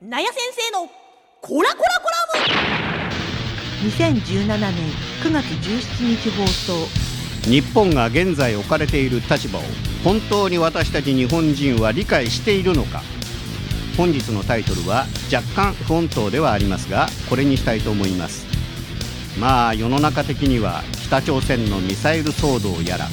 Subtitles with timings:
[0.00, 0.88] なや先生の
[1.40, 3.90] コラコラコラム。
[3.90, 4.90] 2017年
[5.24, 7.50] 9月17日放送。
[7.50, 9.62] 日本が現在置かれている立場を
[10.04, 13.02] 本当に私たち日本人は理解しているのか。
[13.96, 18.46] 本日のタイトルは若干不穏当ではありますがこれにしたいと思います。
[19.36, 23.08] まあ世の中的には北朝鮮のミサイル騒動やら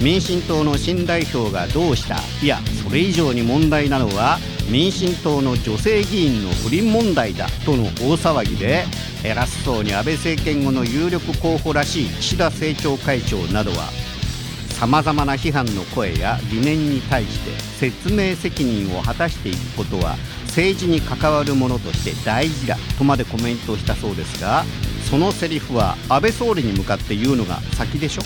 [0.00, 4.38] 民進党の新代表がどうしたいやそれ以上に問題なのは
[4.70, 8.84] 民進党の女性議員の不倫問題だとの大騒ぎで
[9.24, 13.88] 偉そうに安倍政権後の有力候補らしい岸田政調会長などは
[14.70, 20.16] さまざまな批判の声や疑念に対して説明責任を果たしていくことは
[20.46, 24.64] 政治に関わるものとして大事だとまでコメントしたそうですが
[25.10, 28.22] そのセリフは安倍総理に向かって言うのが先でしょ？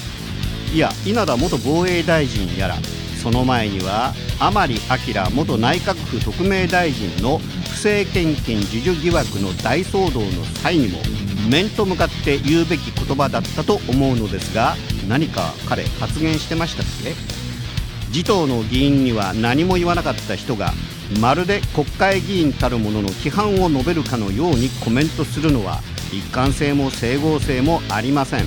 [0.74, 2.76] いや稲田元防衛大臣やら
[3.24, 10.98] その前には甘利明元内閣府特命大臣の不正献金授受疑惑の大騒動の際にも
[11.48, 14.76] 面と向かって言うべき言葉だったと思うのですが
[15.08, 17.14] 何か彼発言してましたっけ？
[18.08, 20.74] 自党の議員には何も言わなかった人が
[21.18, 25.80] まるで国会議員たるものの批判を述べるかのようにコメントするのは
[26.12, 28.44] 一貫性も整合性もありません。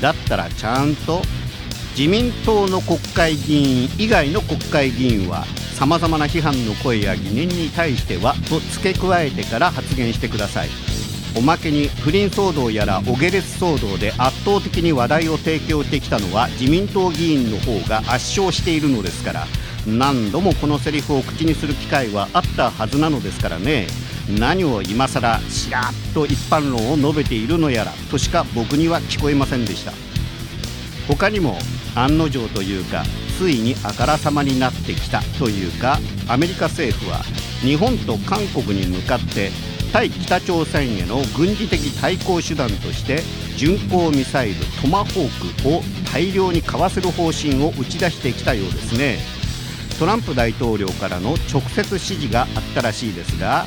[0.00, 1.20] だったらちゃんと
[1.96, 5.46] 自民党の国会議員以外の国会議員は
[5.78, 10.68] さまざまな批判の声や疑念に対してはと付け加えてから発言してください。
[11.38, 19.46] おまけに不倫騒動やらお下劣騒動で圧倒的に話題を提供してきたのは自民党議員の方が圧勝しているのですから
[19.86, 23.86] 何度もこのセリフを口にする機会はあったはずなのですからね。
[24.38, 30.05] 何を今更しらっと一般論を述べているのやらとしか僕には聞こえませんでした。
[31.08, 31.56] 他にも
[31.94, 33.04] 案の定というか
[33.38, 37.18] ついにあからさまになってきたというかアメリカ政府は
[37.60, 39.50] 日本と韓国に向かって
[39.92, 43.20] 対北朝鮮への軍事的対抗手段として
[43.56, 45.80] 巡航ミサイルトマホークを
[46.12, 49.36] 大量に買わせる方針を打ち出してきたようですね。
[49.98, 53.64] トランプ大統領からの直接指示があったらしいですが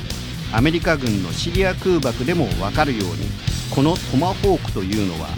[0.53, 3.27] アメリカ軍のシリア空爆でも分かるように
[3.73, 5.29] このトマホークというのは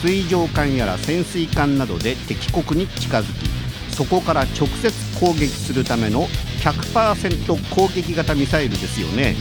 [0.00, 6.28] 水上艦やら潜水艦などで敵国に近づきそこから直接攻撃するための
[6.62, 9.34] 100%攻撃型ミサイルですよね。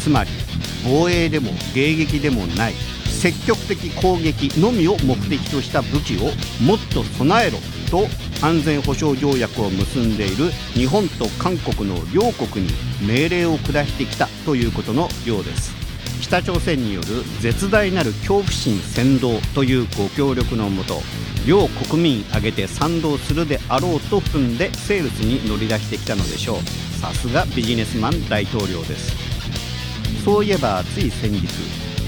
[0.00, 0.30] つまり
[0.84, 2.74] 防衛でも迎撃でもない
[3.06, 6.26] 積極的攻撃のみを目的とした武器を
[6.62, 7.58] もっと備えろ
[7.90, 8.08] と
[8.44, 15.83] 安全保障条約を結んでいる日本と韓国の両国に命令を下してきたということのようです。
[16.24, 17.06] 北朝鮮による
[17.40, 21.02] 絶大なる恐怖心扇動というご協力のもと
[21.46, 26.56] 両国民挙げて賛同するであろうと踏んでセールスに乗り出してきたのでしょう。
[26.98, 29.14] さすがビジネスマン大統領です。
[30.24, 31.46] そういえばつい先日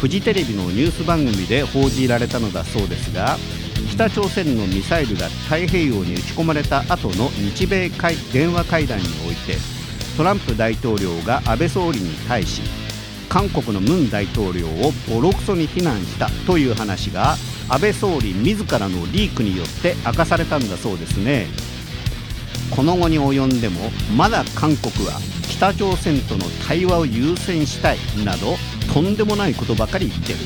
[0.00, 3.37] フジテレビのニュース番組で報じられたのだそうですが
[3.91, 9.59] 北朝鮮のミサイルが太平洋に撃ち込まれた後の日米会電話会談において
[10.16, 12.85] トランプ大統領が安倍総理に対し
[13.28, 17.37] 韓国のムン大統領をボロクソに非難したという話が
[17.69, 21.48] 安倍総理自らのリークによって明かされたんだそうですね。
[22.75, 28.56] この後に及んでもまだ韓国は北朝鮮との対話を優先したいなど
[28.92, 30.38] とんでもないことばかり言ってる。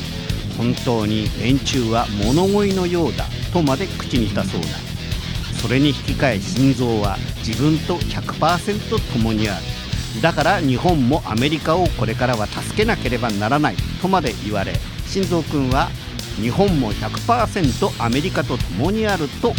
[0.57, 4.67] 本当に連中は物乞いのようだとまで口にしたそうだ。
[5.61, 9.70] それに引き換え心臓は自分と100%共にある。
[10.21, 14.73] だから日本もアメリカをこれからは助けなければならないとまで言われ
[15.05, 15.89] 心臓君は
[16.35, 19.55] 日本も100%アメリカと共にあると語っ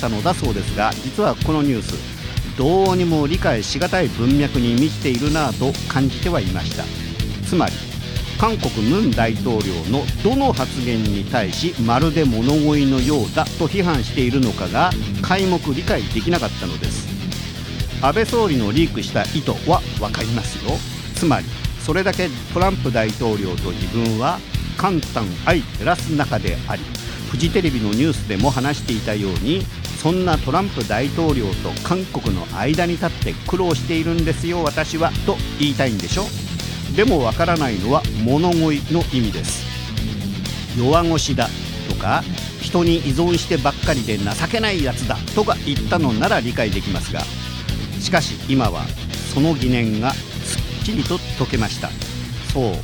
[0.00, 6.84] たのだそうですが実はこのニュースどうにも理解しがたい文脈に満ちているなぁと感じてはいました。
[7.48, 7.72] つまり
[8.38, 14.90] 韓国ムン大統領のどの発言に対しまるで物乞いのようだと批判しているのかが
[15.22, 17.01] 皆目理解できなかったのです。
[18.02, 20.72] 安倍総理のリークした意図は分かりますよ。
[21.14, 21.46] つまり
[21.78, 24.40] それだけトランプ大統領と自分は
[24.76, 26.82] 簡単相照らす中であり
[27.30, 29.62] フジテレビのニュースでも話していたように
[30.02, 36.24] そんなトランプ大統領と韓国の間に立って苦労しているんですよ私はと言いたいんでしょ。
[36.96, 39.64] でもわからないのは物乞いの意味です。
[40.76, 41.48] 弱腰だ
[41.88, 42.24] とか
[42.60, 47.20] 人に依存してばっかりで情けないやつだとか言ったのなら理解できますが
[48.02, 48.82] しかし今は
[49.32, 51.88] その疑念がすっきりと解けました。
[52.52, 52.74] そう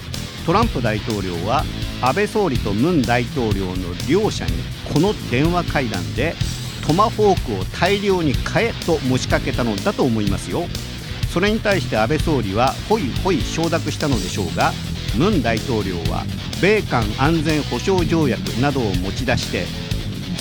[0.47, 1.65] トランプ大統領は
[2.01, 3.75] 安倍総理とムン大統領の
[4.09, 4.53] 両者に
[4.95, 6.35] この電話会談で
[6.87, 10.65] トマホークを大量に買えと持ちかけたのだと思いますよ。
[11.31, 14.73] それに対して安倍総理はほいほい承諾したのでしょうが
[15.17, 16.25] ムン大統領は
[16.63, 19.67] 米韓安全保障条約などを持ち出して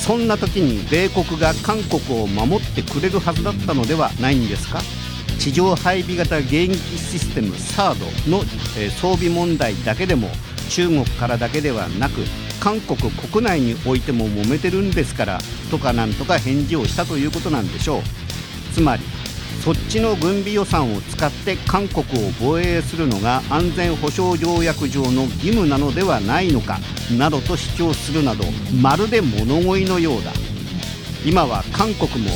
[0.07, 4.79] そんな時に米国が韓国を守ってくれるはずだったのではないんですか？
[5.37, 8.41] 地上配備型迎撃システム THAAD の、
[8.79, 10.29] え装備問題だけでも
[10.69, 12.21] 中国からだけではなく
[12.61, 15.39] 韓国国内においても揉めてるんですから
[15.69, 18.01] とかなんとか返事をしたということなんでしょう。
[18.73, 19.03] つまり
[19.67, 26.79] そっちの軍備予算を使って韓国を防衛するのが安全保障条約上の義務なのではないのか
[27.17, 28.45] などと主張するなど
[28.81, 30.31] まるで物乞いのようだ。
[31.25, 32.29] 今は韓国も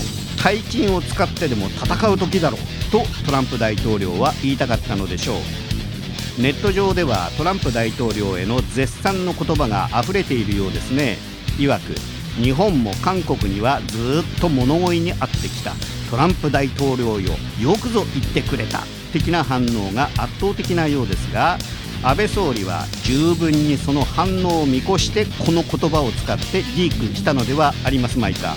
[0.43, 6.41] 大金を使ってでも戦う時だろうとトランプ大統領は言いたかったのでしょう。
[6.41, 11.17] ネット上ではトランプ大統領への絶賛の言葉が溢れているようですね。
[11.57, 11.95] 曰く
[12.41, 15.71] 日本も韓国にはずっと物乞いにあってきた。
[16.11, 18.81] トランプ大統領よよくぞ言ってくれた。
[19.13, 21.57] 的な反応が圧倒的なようですが
[22.03, 28.55] 安倍総理は十分にその反応を見越してこの言葉を使ってリークしたのではありますまいか。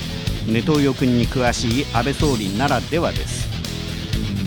[0.49, 3.49] ネトウヨ君に詳しい安倍総理ならではです。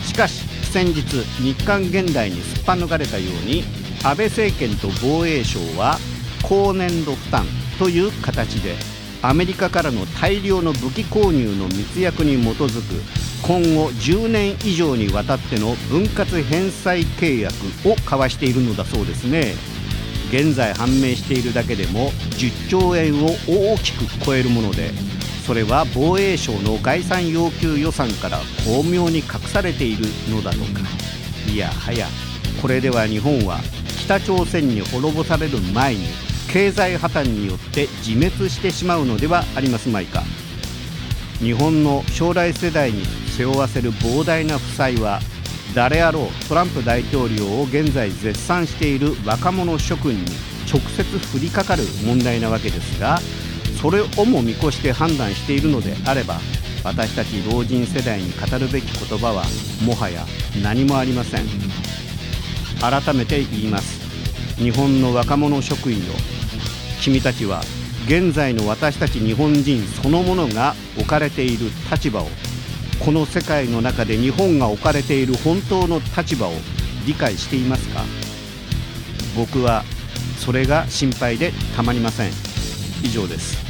[0.06, 1.02] しかし先日
[1.42, 3.64] 日韓現代にすっぱ抜かれたように
[4.04, 5.96] 安倍政権と防衛省は
[6.42, 7.46] 高年度負担
[7.78, 13.02] という形でアメリカからの大量の武器購入の密約に基づく
[13.42, 17.54] 今後10年以上にわたっての分割返済契約
[17.84, 19.54] を交わしているのだそうですね。
[20.30, 24.90] 現在判明しているだけでも10兆円を大きく超えるもので
[25.46, 30.80] それは防衛省の概算要求予算から巧妙に隠されているのだとか。
[31.50, 32.06] いやはや
[32.60, 33.58] これでは日本は
[34.00, 36.06] 北朝鮮に滅ぼされる前に
[36.52, 40.22] 経済破綻によって自滅してしまうのではありますまいか。
[41.40, 43.04] 日本の将来世代に
[43.36, 45.20] 背負わせる膨大な負債は
[45.74, 50.24] 誰あろうトランプ大統領を現在絶賛している若者諸君に
[50.68, 53.20] 直接降りかかる問題なわけですが
[53.80, 56.40] それをも見越して判断しているのであれば
[56.82, 59.44] 私たち老人世代に語るべき言葉は
[59.84, 60.24] もはや
[60.60, 61.44] 何もありません。
[62.80, 64.08] 改めて言います。
[64.56, 66.14] 日本の若者職員よ
[67.00, 67.62] 君たちは
[68.06, 72.28] 現在の私たち日本人そのものが置かれている立場を
[73.04, 76.52] この世界の中で日本が置かれている本当の立場を
[77.06, 78.02] 理解していますか？
[79.36, 79.84] 僕は
[80.38, 82.30] それが心配でたまりません。
[83.02, 83.67] 以上です。